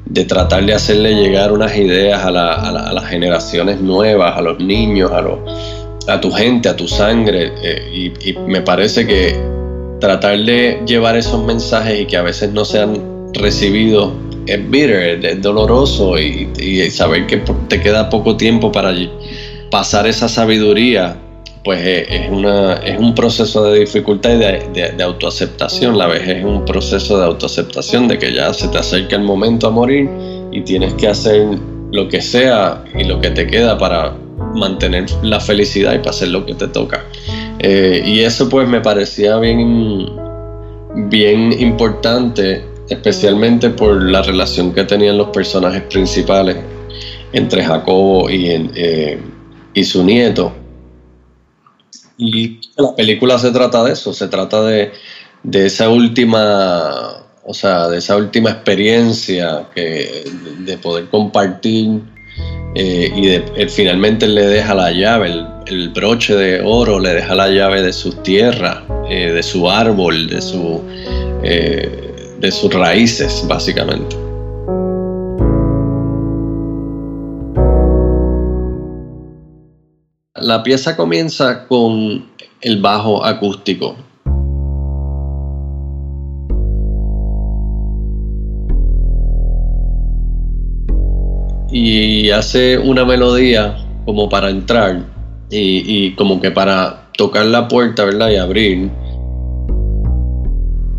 de 0.07 0.25
tratar 0.25 0.65
de 0.67 0.75
hacerle 0.75 1.15
llegar 1.15 1.53
unas 1.53 1.77
ideas 1.77 2.25
a, 2.25 2.31
las 2.31 3.05
generaciones 3.07 3.81
nuevas, 3.81 4.37
a 4.37 4.43
los 4.43 4.59
niños, 4.59 5.11
a, 5.13 5.25
a 6.13 6.21
tu 6.21 6.31
gente, 6.31 6.69
a 6.69 6.77
tu 6.77 6.89
sangre. 6.89 7.53
Eh, 7.63 8.13
y, 8.25 8.33
me 8.47 8.61
parece 8.63 9.07
que 9.07 9.37
tratar 10.01 10.39
de 10.39 10.83
llevar 10.87 11.17
esos 11.17 11.45
mensajes 11.45 12.01
y 12.01 12.07
que 12.07 12.17
a 12.17 12.23
veces 12.23 12.53
no 12.53 12.65
sean 12.65 13.31
recibidos 13.35 14.13
es 14.47 14.71
bitter, 14.71 15.25
es 15.25 15.41
doloroso 15.41 16.19
y, 16.19 16.91
saber 16.91 17.27
que 17.27 17.39
te 17.69 17.81
queda 17.81 18.11
poco 18.11 18.37
tiempo 18.37 18.73
para 18.73 18.93
pasar 19.73 20.07
esa 20.07 20.29
sabiduría 20.29 21.17
pues 21.65 21.81
eh, 21.83 22.07
es, 22.11 22.31
una, 22.31 22.75
es 22.75 22.99
un 22.99 23.15
proceso 23.15 23.65
de 23.65 23.81
dificultad 23.81 24.35
y 24.35 24.39
de, 24.39 25.03
autoaceptación. 25.03 25.97
La 25.97 26.09
vejez 26.09 26.39
es 26.39 26.45
un 26.45 26.65
proceso 26.65 27.19
de 27.19 27.25
autoaceptación, 27.25 28.09
de 28.09 28.19
que 28.19 28.35
ya 28.35 28.53
se 28.53 28.69
te 28.69 28.79
acerca 28.79 29.17
el 29.17 29.23
momento 29.23 29.69
a 29.69 29.71
morir 29.71 30.11
y 30.51 30.61
tienes 30.63 30.93
que 30.95 31.09
hacer 31.09 31.47
lo 31.93 32.09
que 32.09 32.21
sea 32.21 32.85
y 32.99 33.05
lo 33.05 33.21
que 33.21 33.31
te 33.31 33.47
queda 33.47 33.79
para 33.79 34.15
mantener 34.55 35.07
la 35.23 35.41
felicidad 35.41 35.95
y 35.95 35.99
para 35.99 36.11
hacer 36.11 36.29
lo 36.29 36.45
que 36.45 36.55
te 36.55 36.67
toca. 36.67 37.05
Eh, 37.61 38.03
y 38.05 38.21
eso 38.21 38.49
pues 38.49 38.69
me 38.69 38.81
parecía 38.81 39.39
bien, 39.39 40.11
bien 41.09 41.53
importante, 41.61 42.65
especialmente 42.89 43.71
por 43.71 44.03
la 44.03 44.23
relación 44.23 44.75
que 44.75 44.83
tenían 44.83 45.17
los 45.17 45.29
personajes 45.29 45.83
principales 45.83 46.57
entre 47.33 47.65
Jacobo 47.65 48.29
y, 48.29 48.49
eh, 48.75 49.19
y 49.75 49.85
su 49.85 50.05
nieto 50.05 50.53
y 52.23 52.61
la 52.77 52.95
película 52.95 53.39
se 53.39 53.51
trata 53.51 53.83
de 53.85 53.93
eso, 53.93 54.13
se 54.13 54.29
trata 54.29 54.63
de, 54.63 54.93
esa 55.53 55.89
última, 55.89 57.25
o 57.45 57.55
sea, 57.55 57.89
de 57.89 57.99
esa 57.99 58.17
última 58.17 58.51
experiencia 58.51 59.67
que, 59.75 60.25
de 60.59 60.79
poder 60.79 61.09
compartir 61.09 62.01
eh, 62.75 63.11
y 63.15 63.27
de, 63.27 63.69
finalmente 63.69 64.29
le 64.29 64.47
deja 64.47 64.75
la 64.75 64.93
llave, 64.93 65.33
el, 65.67 65.89
broche 65.91 66.35
de 66.35 66.63
oro 66.65 66.99
le 66.99 67.15
deja 67.15 67.35
la 67.35 67.49
llave 67.49 67.83
de 67.83 67.93
sus 67.93 68.23
tierras, 68.23 68.79
eh, 69.09 69.33
de 69.33 69.43
su 69.43 69.69
árbol, 69.69 70.29
de, 70.29 70.41
su, 70.41 70.81
eh, 71.43 72.35
de 72.39 72.53
sus 72.53 72.73
raíces, 72.73 73.45
básicamente. 73.49 74.17
La 80.43 80.63
pieza 80.63 80.97
comienza 80.97 81.67
con 81.67 82.27
el 82.61 82.81
bajo 82.81 83.25
acústico. 83.25 83.97
Y 91.71 92.31
hace 92.31 92.77
una 92.79 93.05
melodía 93.05 93.79
como 94.05 94.29
para 94.29 94.51
entrar 94.51 95.05
y, 95.51 96.13
como 96.13 96.41
que 96.41 96.51
para 96.51 97.09
tocar 97.17 97.47
la 97.47 97.69
puerta, 97.69 98.05
¿verdad? 98.05 98.31
Y 98.31 98.37
abrir. 98.37 98.91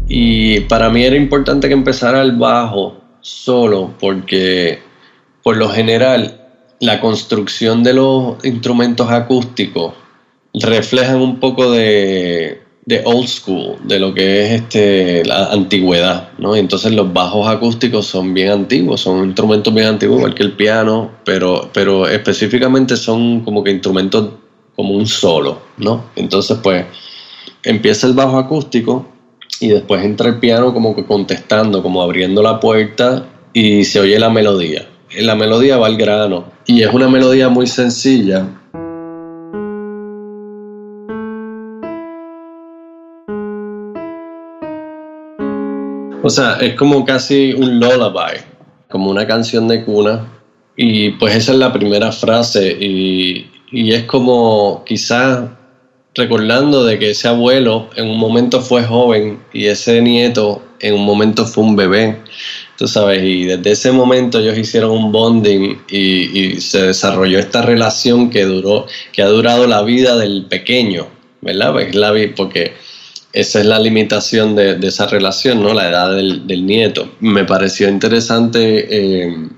Y 0.07 0.61
para 0.61 0.89
mí 0.89 1.03
era 1.03 1.15
importante 1.15 1.67
que 1.67 1.73
empezara 1.73 2.21
el 2.21 2.33
bajo 2.33 2.97
solo 3.21 3.93
porque 3.99 4.79
por 5.43 5.57
lo 5.57 5.69
general 5.69 6.42
la 6.83 6.99
construcción 6.99 7.81
de 7.81 7.93
los 7.93 8.43
instrumentos 8.43 9.09
acústicos 9.09 9.93
reflejan 10.53 11.21
un 11.21 11.39
poco 11.39 11.71
de, 11.71 12.59
old 13.05 13.27
school, 13.27 13.77
de 13.85 13.99
lo 13.99 14.13
que 14.13 14.43
es 14.43 14.61
este, 14.61 15.23
la 15.23 15.45
antigüedad, 15.45 16.31
¿no? 16.39 16.57
Entonces 16.57 16.91
los 16.91 17.13
bajos 17.13 17.47
acústicos 17.47 18.05
son 18.07 18.33
bien 18.33 18.49
antiguos, 18.49 18.99
son 18.99 19.23
instrumentos 19.23 19.73
bien 19.73 19.87
antiguos, 19.87 20.17
igual 20.17 20.35
que 20.35 20.43
el 20.43 20.51
piano, 20.57 21.09
pero, 21.23 21.69
pero 21.73 22.05
específicamente 22.05 22.97
son 22.97 23.45
como 23.45 23.63
que 23.63 23.71
instrumentos 23.71 24.31
como 24.75 24.93
un 24.93 25.07
solo, 25.07 25.61
¿no? 25.77 26.03
Entonces 26.17 26.57
pues 26.61 26.85
empieza 27.63 28.07
el 28.07 28.13
bajo 28.13 28.37
acústico 28.37 29.07
y 29.61 29.69
después 29.69 30.03
entra 30.03 30.27
el 30.27 30.39
piano 30.39 30.73
como 30.73 30.93
que 30.93 31.05
contestando, 31.05 31.81
como 31.81 32.01
abriendo 32.01 32.43
la 32.43 32.59
puerta 32.59 33.25
y 33.53 33.85
se 33.85 34.01
oye 34.01 34.19
la 34.19 34.29
melodía 34.29 34.89
la 35.19 35.35
melodía 35.35 35.77
va 35.77 35.87
al 35.87 35.97
grano 35.97 36.45
y 36.65 36.81
es 36.81 36.93
una 36.93 37.07
melodía 37.07 37.49
muy 37.49 37.67
sencilla. 37.67 38.47
O 46.25 46.29
sea, 46.29 46.53
es 46.61 46.75
como 46.75 47.03
casi 47.03 47.53
un 47.53 47.79
lullaby, 47.79 48.39
como 48.89 49.11
una 49.11 49.27
canción 49.27 49.67
de 49.67 49.83
cuna. 49.83 50.25
Y 50.75 51.11
pues 51.11 51.35
esa 51.35 51.51
es 51.51 51.57
la 51.57 51.73
primera 51.73 52.11
frase 52.11 52.71
y, 52.79 53.51
y 53.71 53.93
es 53.93 54.03
como 54.05 54.83
quizás 54.85 55.49
recordando 56.15 56.83
de 56.85 56.97
que 56.97 57.11
ese 57.11 57.27
abuelo 57.27 57.89
en 57.95 58.09
un 58.09 58.17
momento 58.17 58.61
fue 58.61 58.83
joven 58.83 59.39
y 59.51 59.65
ese 59.65 60.01
nieto 60.01 60.63
en 60.79 60.95
un 60.95 61.05
momento 61.05 61.45
fue 61.45 61.63
un 61.63 61.75
bebé 61.75 62.19
tú 62.77 62.87
sabes, 62.87 63.23
y 63.23 63.45
desde 63.45 63.71
ese 63.71 63.91
momento 63.91 64.39
ellos 64.39 64.57
hicieron 64.57 64.91
un 64.91 65.11
bonding 65.11 65.77
y, 65.89 66.59
se 66.61 66.87
desarrolló 66.87 67.39
esta 67.39 67.61
relación 67.61 68.29
que 68.29 68.45
duró, 68.45 68.87
que 69.11 69.21
ha 69.21 69.27
durado 69.27 69.67
la 69.67 69.81
vida 69.83 70.17
del 70.17 70.45
pequeño, 70.45 71.07
¿verdad? 71.41 71.73
Pues 71.73 72.31
porque 72.35 72.73
esa 73.31 73.59
es 73.59 73.65
la 73.65 73.79
limitación 73.79 74.55
de, 74.55 74.77
esa 74.83 75.07
relación, 75.07 75.61
¿no? 75.61 75.73
La 75.73 75.89
edad 75.89 76.15
del, 76.15 76.65
nieto. 76.65 77.13
Me 77.19 77.45
pareció 77.45 77.89
interesante 77.89 78.87
eh, 78.89 79.49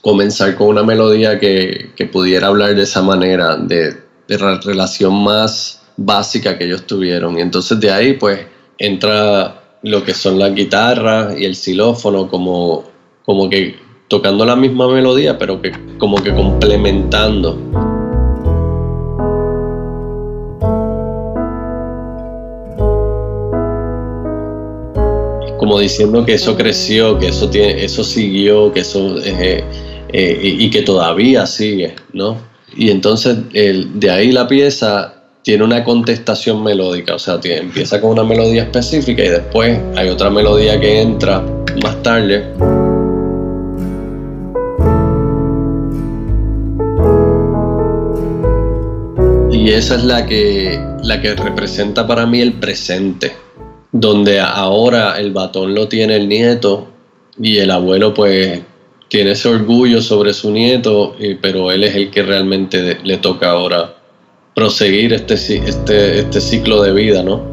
comenzar 0.00 0.54
con 0.56 0.68
una 0.68 0.82
melodía 0.82 1.38
que, 1.38 1.90
pudiera 2.12 2.48
hablar 2.48 2.74
de 2.74 2.82
esa 2.82 3.02
manera, 3.02 3.56
de, 3.56 3.94
de 4.28 4.38
la 4.38 4.60
relación 4.60 5.14
más 5.22 5.82
básica 5.96 6.58
que 6.58 6.64
ellos 6.64 6.86
tuvieron. 6.86 7.38
Y 7.38 7.42
entonces 7.42 7.78
de 7.80 7.90
ahí, 7.90 8.14
pues, 8.14 8.40
entra 8.78 9.61
lo 9.82 10.04
que 10.04 10.14
son 10.14 10.38
las 10.38 10.54
guitarras 10.54 11.38
y 11.38 11.44
el 11.44 11.56
xilófono 11.56 12.28
como, 12.28 12.84
como 13.24 13.50
que 13.50 13.76
tocando 14.08 14.44
la 14.44 14.54
misma 14.54 14.88
melodía, 14.88 15.38
pero 15.38 15.60
que 15.60 15.72
como 15.98 16.22
que 16.22 16.32
complementando. 16.34 17.58
Como 25.58 25.78
diciendo 25.78 26.24
que 26.24 26.34
eso 26.34 26.56
creció, 26.56 27.18
que 27.18 27.28
eso 27.28 27.48
tiene, 27.48 27.84
eso 27.84 28.04
siguió, 28.04 28.72
que 28.72 28.80
eso 28.80 29.18
eh, 29.24 29.64
eh, 30.12 30.40
y, 30.42 30.70
que 30.70 30.82
todavía 30.82 31.46
sigue, 31.46 31.94
¿no? 32.12 32.36
Y 32.76 32.90
entonces 32.90 33.38
el, 33.52 33.98
de 33.98 34.10
ahí 34.10 34.32
la 34.32 34.46
pieza 34.46 35.21
tiene 35.42 35.64
una 35.64 35.84
contestación 35.84 36.62
melódica, 36.62 37.14
o 37.16 37.18
sea, 37.18 37.40
empieza 37.42 38.00
con 38.00 38.10
una 38.10 38.24
melodía 38.24 38.62
específica 38.62 39.24
y 39.24 39.28
después 39.28 39.78
hay 39.96 40.08
otra 40.08 40.30
melodía 40.30 40.78
que 40.78 41.02
entra 41.02 41.44
más 41.82 42.02
tarde. 42.02 42.44
y 49.62 49.70
esa 49.70 49.94
es 49.94 50.02
la 50.02 50.26
que, 50.26 50.80
la 51.04 51.20
que 51.20 51.36
representa 51.36 52.04
para 52.04 52.26
mí 52.26 52.40
el 52.40 52.54
presente, 52.54 53.32
donde 53.92 54.40
ahora 54.40 55.20
el 55.20 55.30
batón 55.30 55.72
lo 55.72 55.86
tiene 55.86 56.16
el 56.16 56.28
nieto 56.28 56.88
y 57.38 57.58
el 57.58 57.70
abuelo 57.70 58.12
pues 58.12 58.60
tiene 59.06 59.32
ese 59.32 59.48
orgullo 59.48 60.02
sobre 60.02 60.34
su 60.34 60.50
nieto, 60.50 61.14
pero 61.40 61.70
él 61.70 61.84
es 61.84 61.94
el 61.94 62.10
que 62.10 62.24
realmente 62.24 62.98
le 63.04 63.18
toca 63.18 63.50
ahora 63.50 64.01
proseguir 64.54 65.12
este, 65.12 65.34
este, 65.34 66.20
este 66.20 66.40
ciclo 66.40 66.82
de 66.82 66.92
vida, 66.92 67.22
¿no? 67.22 67.52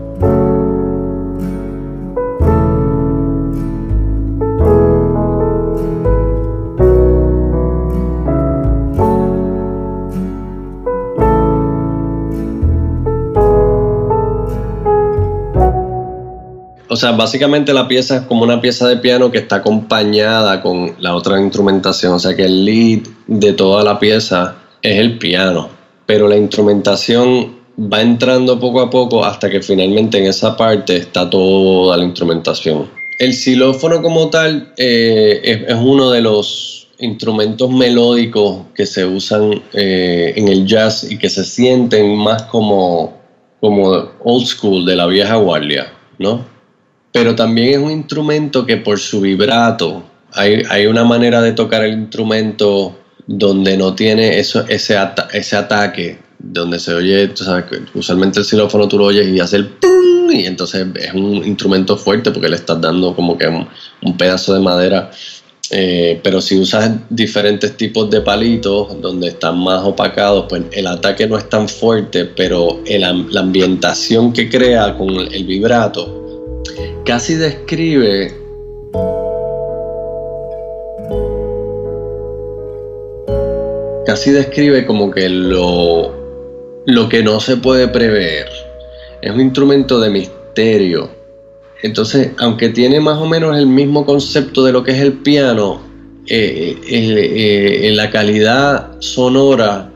O 16.92 16.96
sea, 16.96 17.12
básicamente 17.12 17.72
la 17.72 17.88
pieza 17.88 18.18
es 18.18 18.22
como 18.24 18.44
una 18.44 18.60
pieza 18.60 18.88
de 18.88 18.98
piano 18.98 19.32
que 19.32 19.38
está 19.38 19.58
acompañada 19.58 20.62
con 20.62 20.96
la 21.00 21.16
otra 21.16 21.40
instrumentación. 21.40 22.14
O 22.14 22.20
sea 22.20 22.36
que 22.36 22.44
el 22.44 22.66
lead 22.66 23.04
de 23.28 23.54
toda 23.54 23.86
la 23.86 24.00
pieza 24.00 24.56
es 24.82 24.98
el 24.98 25.18
piano. 25.18 25.79
Pero 26.10 26.28
la 26.28 26.36
instrumentación 26.36 27.56
va 27.78 28.02
entrando 28.02 28.60
poco 28.60 28.82
a 28.82 28.90
poco 28.90 29.24
hasta 29.24 29.48
que 29.48 29.62
finalmente 29.62 30.18
en 30.18 30.26
esa 30.26 30.58
parte 30.58 30.98
está 30.98 31.30
toda 31.30 31.98
la 31.98 32.04
instrumentación. 32.04 32.90
El 33.20 33.36
xilófono 33.36 34.02
como 34.02 34.32
tal 34.32 34.74
eh, 34.78 35.66
es, 35.68 35.76
uno 35.76 36.10
de 36.10 36.22
los 36.22 36.88
instrumentos 36.98 37.70
melódicos 37.70 38.64
que 38.74 38.88
se 38.88 39.06
usan 39.06 39.62
eh, 39.74 40.34
en 40.36 40.48
el 40.48 40.66
jazz 40.66 41.04
y 41.08 41.20
que 41.20 41.30
se 41.30 41.46
sienten 41.46 42.16
más 42.18 42.42
como, 42.44 43.14
como 43.60 44.10
old 44.24 44.48
school 44.48 44.88
de 44.88 44.96
la 44.96 45.06
vieja 45.06 45.36
guardia, 45.36 45.94
¿no? 46.18 46.44
pero 47.12 47.36
también 47.36 47.70
es 47.70 47.78
un 47.80 47.92
instrumento 47.92 48.66
que 48.66 48.78
por 48.78 49.00
su 49.00 49.22
vibrato, 49.22 50.04
hay, 50.34 50.64
hay 50.70 50.86
una 50.86 51.04
manera 51.04 51.42
de 51.42 51.54
tocar 51.54 51.84
el 51.84 51.94
instrumento 51.94 52.96
donde 53.32 53.78
no 53.78 53.94
tiene 53.94 54.40
eso, 54.40 54.66
ese, 54.68 54.98
ataque, 54.98 56.18
donde 56.40 56.80
se 56.80 56.96
oye, 56.96 57.30
sabes, 57.36 57.66
usualmente 57.94 58.40
el 58.40 58.46
xilófono 58.46 58.88
tú 58.88 58.98
lo 58.98 59.06
oyes 59.06 59.28
y 59.28 59.40
hace 59.40 59.58
el 59.58 59.68
pum, 59.68 60.32
y 60.32 60.48
entonces 60.48 60.88
es 60.96 61.14
un 61.14 61.46
instrumento 61.46 61.96
fuerte 61.96 62.32
porque 62.32 62.50
le 62.50 62.56
estás 62.56 62.82
dando 62.82 63.16
como 63.16 63.38
que 63.38 63.48
un, 63.48 64.18
pedazo 64.18 64.56
de 64.56 64.60
madera. 64.62 65.12
Eh, 65.70 66.20
pero 66.24 66.42
si 66.42 66.60
usas 66.60 66.90
diferentes 67.12 67.78
tipos 67.78 68.10
de 68.10 68.22
palitos 68.22 69.00
donde 69.00 69.28
están 69.28 69.60
más 69.60 69.84
opacados, 69.84 70.48
pues 70.50 70.64
el 70.72 70.88
ataque 70.88 71.28
no 71.28 71.38
es 71.38 71.48
tan 71.48 71.70
fuerte, 71.70 72.26
pero 72.26 72.82
la 72.88 73.40
ambientación 73.40 74.34
que 74.34 74.50
crea 74.50 74.98
con 74.98 75.12
el 75.12 75.44
vibrato 75.46 76.64
casi 77.06 77.36
describe 77.36 78.34
casi 84.10 84.32
describe 84.32 84.88
como 84.88 85.12
que 85.12 85.30
lo, 85.30 86.12
lo 86.88 87.08
que 87.10 87.22
no 87.22 87.40
se 87.40 87.58
puede 87.58 87.88
prever. 87.90 88.48
Es 89.22 89.30
un 89.30 89.40
instrumento 89.40 90.00
de 90.00 90.10
misterio. 90.10 91.12
Entonces, 91.84 92.32
aunque 92.40 92.70
tiene 92.70 93.00
más 93.00 93.20
o 93.20 93.28
menos 93.28 93.56
el 93.56 93.68
mismo 93.68 94.08
concepto 94.08 94.64
de 94.64 94.72
lo 94.72 94.84
que 94.84 94.94
es 94.94 94.98
el 95.02 95.14
piano, 95.14 95.84
eh, 96.26 96.76
eh, 96.88 97.82
eh, 97.84 97.92
la 97.94 98.10
calidad 98.10 99.00
sonora 99.00 99.92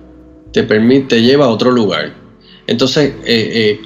te 0.51 0.61
permite, 0.61 1.15
te 1.15 1.21
lleva 1.23 1.45
a 1.45 1.49
otro 1.49 1.71
lugar. 1.71 2.13
Entonces, 2.67 3.15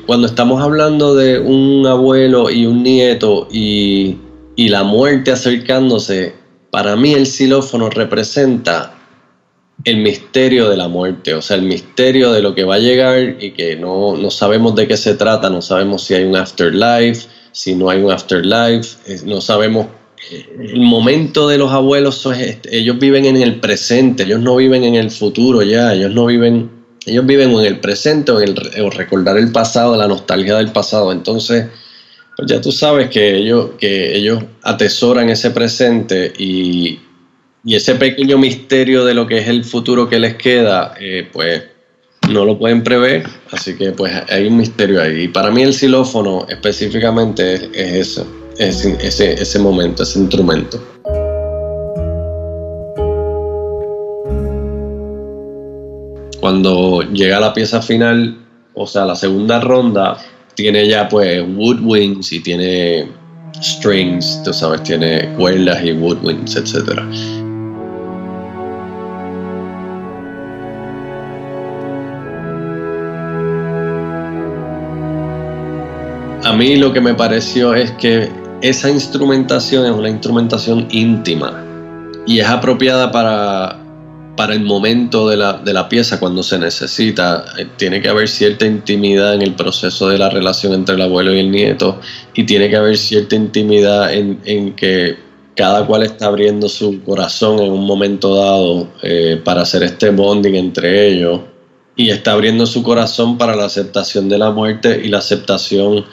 cuando 0.06 0.28
estamos 0.28 0.62
hablando 0.62 1.16
de 1.16 1.40
un 1.40 1.88
abuelo 1.88 2.50
y 2.50 2.66
un 2.66 2.84
nieto 2.84 3.48
y, 3.50 4.18
la 4.58 4.84
muerte 4.84 5.32
acercándose, 5.32 6.34
para 6.70 6.98
mí 6.98 7.14
el 7.14 7.28
xilófono 7.28 7.90
representa 7.90 8.97
el 9.84 9.98
misterio 9.98 10.70
de 10.70 10.78
la 10.78 10.88
muerte, 10.88 11.34
o 11.34 11.42
sea, 11.42 11.58
el 11.58 11.64
misterio 11.64 12.32
de 12.32 12.42
lo 12.42 12.56
que 12.56 12.64
va 12.64 12.76
a 12.76 12.80
llegar 12.80 13.38
y 13.40 13.52
que 13.52 13.76
no, 13.76 14.18
sabemos 14.32 14.76
de 14.76 14.88
qué 14.88 14.98
se 14.98 15.16
trata, 15.16 15.50
no 15.50 15.62
sabemos 15.62 16.04
si 16.04 16.16
hay 16.16 16.24
un 16.24 16.36
afterlife, 16.36 17.28
si 17.52 17.76
no 17.76 17.90
hay 17.90 18.02
un 18.02 18.12
afterlife, 18.12 18.98
no 19.26 19.42
sabemos 19.42 19.88
el 20.32 20.82
momento 20.82 21.48
de 21.48 21.58
los 21.58 21.72
abuelos, 21.72 22.28
ellos 22.72 22.98
viven 23.00 23.26
en 23.26 23.38
el 23.38 23.60
presente, 23.60 24.24
ellos 24.24 24.42
no 24.42 24.56
viven 24.56 24.84
en 24.84 24.96
el 24.96 25.12
futuro 25.12 25.62
ya, 25.62 25.94
ellos 25.94 26.12
no 26.12 26.26
viven 26.26 26.78
ellos 27.08 27.26
viven 27.26 27.52
en 27.52 27.66
el 27.66 27.80
presente 27.80 28.34
o 28.34 28.42
en 28.42 28.50
el 28.50 28.92
recordar 28.92 29.38
el 29.38 29.52
pasado, 29.52 29.96
la 29.96 30.08
nostalgia 30.08 30.58
del 30.58 30.74
pasado. 30.74 31.14
Entonces, 31.14 31.68
pues 32.36 32.52
ya 32.52 32.60
tú 32.60 32.72
sabes 32.72 33.10
que 33.10 33.38
ellos, 33.38 33.72
que 33.80 34.16
ellos 34.16 34.44
atesoran 34.62 35.30
ese 35.30 35.52
presente 35.52 36.34
y, 36.38 37.00
ese 37.66 37.96
pequeño 37.96 38.38
misterio 38.38 39.04
de 39.06 39.14
lo 39.14 39.28
que 39.28 39.40
es 39.40 39.48
el 39.48 39.64
futuro 39.64 40.10
que 40.10 40.20
les 40.20 40.36
queda, 40.36 40.94
eh, 41.00 41.28
pues 41.32 41.64
no 42.30 42.46
lo 42.46 42.58
pueden 42.58 42.84
prever. 42.84 43.26
Así 43.52 43.76
que 43.76 43.92
pues 43.92 44.14
hay 44.30 44.48
un 44.48 44.58
misterio 44.58 45.02
ahí. 45.02 45.24
Y 45.24 45.28
para 45.28 45.52
mí 45.52 45.64
el 45.64 45.74
xilófono 45.74 46.46
específicamente 46.50 47.70
es, 47.74 48.22
ese, 48.58 49.34
ese 49.34 49.60
momento, 49.60 50.04
ese 50.04 50.20
instrumento. 50.20 50.82
Cuando 56.40 57.02
llega 57.12 57.40
la 57.40 57.54
pieza 57.54 57.82
final, 57.82 58.38
o 58.74 58.88
sea, 58.88 59.06
la 59.06 59.16
segunda 59.16 59.60
ronda, 59.60 60.18
tiene 60.56 60.88
ya 60.88 61.10
pues 61.10 61.44
woodwinds 61.56 62.32
y 62.32 62.40
tiene 62.40 63.08
strings, 63.62 64.42
tú 64.44 64.54
sabes, 64.54 64.84
tiene 64.84 65.34
cuerdas 65.36 65.84
y 65.84 65.92
woodwinds, 65.92 66.56
etc. 66.56 67.02
mí 76.58 76.76
lo 76.76 76.92
que 76.92 77.00
me 77.00 77.14
pareció 77.14 77.74
es 77.74 77.92
que 77.92 78.30
esa 78.62 78.90
instrumentación 78.90 79.86
es 79.86 79.92
una 79.92 80.10
instrumentación 80.10 80.88
íntima 80.92 81.64
y 82.26 82.40
es 82.40 82.48
apropiada 82.48 83.12
para 83.12 83.88
para 84.38 84.54
el 84.54 84.64
momento 84.64 85.28
de 85.28 85.36
la, 85.36 85.90
pieza 85.90 86.20
cuando 86.20 86.44
se 86.44 86.58
necesita. 86.60 87.44
Eh, 87.58 87.68
tiene 87.76 88.00
que 88.00 88.08
haber 88.08 88.30
cierta 88.30 88.66
intimidad 88.66 89.34
en 89.34 89.42
el 89.42 89.56
proceso 89.56 90.08
de 90.08 90.18
la 90.18 90.30
relación 90.30 90.74
entre 90.74 90.96
el 90.96 91.02
abuelo 91.02 91.34
y 91.34 91.40
el 91.40 91.52
nieto 91.52 92.00
y 92.34 92.46
tiene 92.46 92.70
que 92.70 92.78
haber 92.78 92.98
cierta 92.98 93.36
intimidad 93.36 94.14
en, 94.14 94.74
que 94.76 95.18
cada 95.56 95.86
cual 95.88 96.04
está 96.04 96.28
abriendo 96.28 96.70
su 96.70 97.04
corazón 97.04 97.60
en 97.60 97.72
un 97.72 97.86
momento 97.86 98.36
dado 98.36 98.90
eh, 99.02 99.42
para 99.44 99.64
hacer 99.64 99.82
este 99.82 100.12
bonding 100.12 100.54
entre 100.54 101.08
ellos 101.08 101.42
y 101.96 102.12
está 102.12 102.34
abriendo 102.34 102.68
su 102.68 102.84
corazón 102.84 103.40
para 103.40 103.56
la 103.56 103.66
aceptación 103.66 104.30
de 104.30 104.38
la 104.38 104.52
muerte 104.52 105.02
y 105.04 105.08
la 105.08 105.18
aceptación 105.18 106.06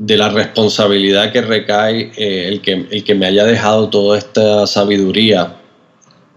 de 0.00 0.16
la 0.16 0.30
responsabilidad 0.30 1.30
que 1.30 1.42
recae 1.42 2.10
eh, 2.16 2.48
el, 2.48 2.62
que, 2.62 2.86
el 2.90 3.04
que 3.04 3.14
me 3.14 3.26
haya 3.26 3.44
dejado 3.44 3.90
toda 3.90 4.16
esta 4.16 4.66
sabiduría 4.66 5.56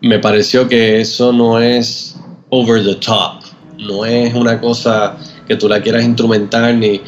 me 0.01 0.19
pareció 0.19 0.67
que 0.67 0.99
eso 0.99 1.31
no 1.31 1.61
es 1.61 2.17
over 2.49 2.83
the 2.83 2.95
top, 2.95 3.41
no 3.79 4.03
es 4.03 4.33
una 4.33 4.59
cosa 4.59 5.15
que 5.47 5.55
tú 5.55 5.69
la 5.69 5.81
quieras 5.81 6.03
instrumentar 6.03 6.73
ni, 6.75 7.01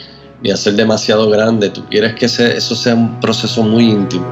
hacer 0.50 0.76
demasiado 0.76 1.30
grande, 1.30 1.70
tú 1.72 1.84
quieres 1.90 2.16
que 2.16 2.26
eso 2.26 2.76
sea 2.76 2.96
un 2.96 3.20
proceso 3.20 3.62
muy 3.62 3.90
íntimo. 3.90 4.26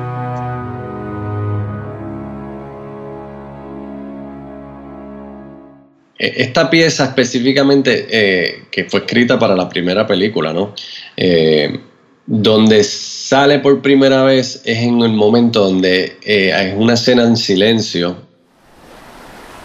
E, 6.17 6.43
esta 6.43 6.69
pieza 6.69 7.03
específicamente, 7.03 8.07
eh, 8.09 8.63
que 8.71 8.85
fue 8.85 9.01
escrita 9.01 9.37
para 9.37 9.57
la 9.57 9.67
primera 9.67 10.07
película, 10.07 10.53
¿no? 10.53 10.73
Eh, 11.17 11.79
donde 12.25 12.83
sale 12.83 13.59
por 13.59 13.81
primera 13.81 14.23
vez 14.23 14.61
es 14.65 14.79
en 14.79 15.01
el 15.01 15.13
momento 15.13 15.65
donde 15.65 16.17
eh, 16.23 16.53
hay 16.53 16.73
una 16.77 16.93
escena 16.93 17.23
en 17.23 17.35
silencio 17.35 18.15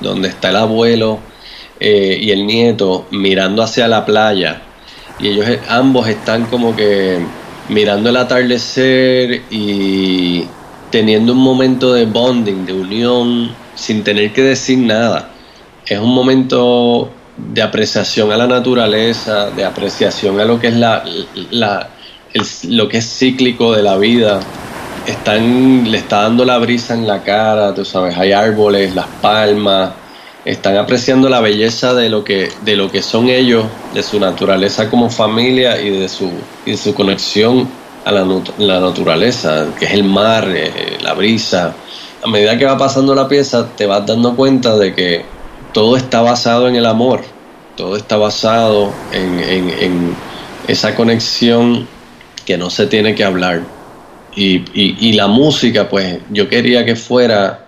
donde 0.01 0.29
está 0.29 0.51
el 0.51 0.57
abuelo 0.57 1.18
eh, 1.79 2.18
y 2.21 2.31
el 2.31 2.47
nieto 2.47 3.07
mirando 3.11 3.62
hacia 3.62 3.87
la 3.87 4.05
playa 4.05 4.62
y 5.18 5.29
ellos 5.29 5.49
eh, 5.49 5.61
ambos 5.68 6.09
están 6.09 6.47
como 6.47 6.75
que 6.75 7.18
mirando 7.68 8.09
el 8.11 8.16
atardecer 8.16 9.42
y 9.51 10.44
teniendo 10.90 11.33
un 11.33 11.38
momento 11.38 11.92
de 11.92 12.07
bonding, 12.07 12.64
de 12.64 12.73
unión, 12.73 13.51
sin 13.75 14.03
tener 14.03 14.33
que 14.33 14.42
decir 14.42 14.79
nada. 14.79 15.31
Es 15.87 15.99
un 15.99 16.14
momento 16.14 17.11
de 17.37 17.62
apreciación 17.62 18.33
a 18.33 18.37
la 18.37 18.47
naturaleza, 18.47 19.51
de 19.51 19.64
apreciación 19.64 20.40
a 20.40 20.44
lo 20.44 20.59
que 20.59 20.68
es 20.68 20.75
la, 20.75 21.88
lo 22.64 22.88
que 22.88 22.99
es 22.99 23.19
cíclico 23.19 23.73
de 23.73 23.83
la 23.83 23.97
vida. 23.97 24.41
Están, 25.07 25.91
le 25.91 25.99
está 25.99 26.23
dando 26.23 26.45
la 26.45 26.59
brisa 26.59 26.95
en 26.95 27.07
la 27.07 27.23
cara, 27.23 27.75
tú 27.75 27.85
sabes, 27.85 28.17
hay 28.19 28.33
árboles, 28.33 28.95
las 28.95 29.07
palmas, 29.23 29.93
están 30.45 30.77
apreciando 30.77 31.29
la 31.29 31.41
belleza 31.41 31.95
de 31.95 32.09
lo 32.09 32.25
que, 32.25 32.51
de 32.62 32.77
lo 32.77 32.91
que 32.91 33.03
son 33.03 33.29
ellos, 33.29 33.64
de 33.95 34.03
su 34.03 34.21
naturaleza 34.21 34.88
como 34.91 35.11
familia 35.11 35.81
y 35.81 35.91
de 35.91 36.09
su, 36.09 36.31
y 36.64 36.77
su 36.77 36.95
conexión 36.95 37.69
a 38.05 38.12
la, 38.12 38.27
la, 38.59 38.81
naturaleza, 38.81 39.67
que 39.79 39.87
es 39.87 39.93
el 39.93 40.05
mar, 40.05 40.49
eh, 40.49 40.99
la 41.03 41.14
brisa. 41.14 41.75
A 42.23 42.29
medida 42.29 42.57
que 42.57 42.64
va 42.64 42.79
pasando 42.79 43.14
la 43.14 43.29
pieza, 43.29 43.69
te 43.77 43.87
vas 43.87 44.07
dando 44.07 44.37
cuenta 44.37 44.77
de 44.77 44.95
que 44.95 45.25
todo 45.73 45.97
está 45.97 46.23
basado 46.23 46.69
en 46.69 46.77
el 46.77 46.87
amor, 46.87 47.23
todo 47.77 47.97
está 47.97 48.17
basado 48.17 48.91
en, 49.12 49.38
en, 49.41 50.17
esa 50.67 50.95
conexión 50.95 51.87
que 52.49 52.57
no 52.57 52.71
se 52.71 52.87
tiene 52.87 53.15
que 53.15 53.25
hablar. 53.25 53.61
Y, 54.35 54.65
y, 54.73 55.13
la 55.13 55.27
música, 55.27 55.87
pues 55.91 56.19
yo 56.31 56.49
quería 56.49 56.83
que 56.87 56.97
fuera 56.97 57.67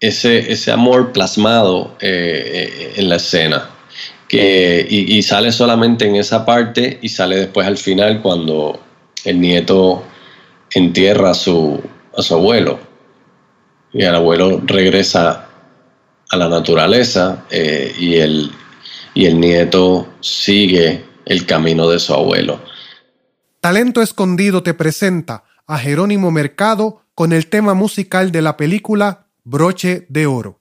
ese, 0.00 0.52
ese 0.52 0.70
amor 0.70 1.12
plasmado 1.12 1.96
eh, 1.98 2.42
eh, 2.52 2.92
en 2.96 3.08
la 3.08 3.16
escena. 3.16 3.70
Que, 4.28 4.86
y, 4.86 5.22
sale 5.22 5.50
solamente 5.50 6.06
en 6.06 6.16
esa 6.16 6.44
parte 6.44 6.98
y 7.00 7.08
sale 7.08 7.36
después 7.36 7.66
al 7.66 7.78
final 7.78 8.20
cuando 8.20 8.78
el 9.24 9.40
nieto 9.40 10.02
entierra 10.70 11.30
a 11.30 11.34
su, 11.34 11.80
a 12.14 12.20
su 12.20 12.34
abuelo. 12.34 12.78
Y 13.94 14.02
el 14.02 14.14
abuelo 14.14 14.60
regresa 14.66 15.48
a 16.28 16.36
la 16.36 16.50
naturaleza 16.50 17.46
eh, 17.50 17.94
y, 17.98 18.16
el, 18.16 18.50
y 19.14 19.24
el 19.24 19.40
nieto 19.40 20.06
sigue 20.20 21.02
el 21.24 21.46
camino 21.46 21.88
de 21.88 21.98
su 21.98 22.12
abuelo. 22.12 22.73
Talento 23.64 24.02
Escondido 24.02 24.62
te 24.62 24.74
presenta 24.74 25.44
a 25.66 25.78
Jerónimo 25.78 26.30
Mercado 26.30 27.00
con 27.14 27.32
el 27.32 27.46
tema 27.46 27.72
musical 27.72 28.30
de 28.30 28.42
la 28.42 28.58
película 28.58 29.28
Broche 29.42 30.04
de 30.10 30.26
Oro. 30.26 30.60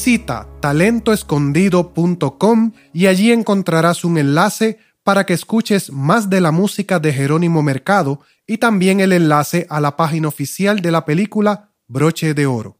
Visita 0.00 0.48
talentoescondido.com 0.60 2.72
y 2.94 3.06
allí 3.06 3.32
encontrarás 3.32 4.02
un 4.02 4.16
enlace 4.16 4.78
para 5.02 5.26
que 5.26 5.34
escuches 5.34 5.92
más 5.92 6.30
de 6.30 6.40
la 6.40 6.52
música 6.52 6.98
de 6.98 7.12
Jerónimo 7.12 7.62
Mercado 7.62 8.20
y 8.46 8.56
también 8.56 9.00
el 9.00 9.12
enlace 9.12 9.66
a 9.68 9.78
la 9.78 9.98
página 9.98 10.28
oficial 10.28 10.80
de 10.80 10.90
la 10.90 11.04
película 11.04 11.68
Broche 11.86 12.32
de 12.32 12.46
Oro. 12.46 12.78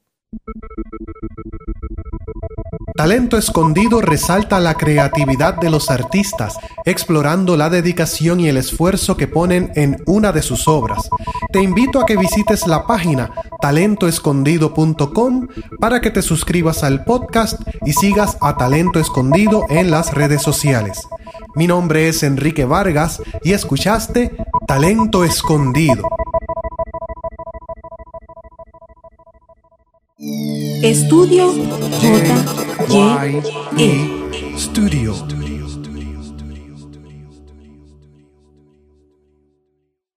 Talento 3.00 3.38
Escondido 3.38 4.02
resalta 4.02 4.60
la 4.60 4.74
creatividad 4.74 5.54
de 5.54 5.70
los 5.70 5.90
artistas, 5.90 6.58
explorando 6.84 7.56
la 7.56 7.70
dedicación 7.70 8.40
y 8.40 8.48
el 8.48 8.58
esfuerzo 8.58 9.16
que 9.16 9.26
ponen 9.26 9.72
en 9.74 10.02
una 10.04 10.32
de 10.32 10.42
sus 10.42 10.68
obras. 10.68 11.08
Te 11.50 11.62
invito 11.62 11.98
a 11.98 12.04
que 12.04 12.18
visites 12.18 12.66
la 12.66 12.86
página 12.86 13.30
talentoescondido.com 13.62 15.48
para 15.80 16.02
que 16.02 16.10
te 16.10 16.20
suscribas 16.20 16.84
al 16.84 17.04
podcast 17.04 17.62
y 17.86 17.94
sigas 17.94 18.36
a 18.42 18.58
Talento 18.58 19.00
Escondido 19.00 19.64
en 19.70 19.90
las 19.90 20.12
redes 20.12 20.42
sociales. 20.42 21.00
Mi 21.54 21.66
nombre 21.66 22.06
es 22.06 22.22
Enrique 22.22 22.66
Vargas 22.66 23.22
y 23.42 23.52
escuchaste 23.52 24.36
Talento 24.66 25.24
Escondido. 25.24 26.06
Estudio 30.22 31.50
J. 31.98 32.44
Y. 32.90 33.42
E. 33.78 34.58
Studio. 34.58 35.39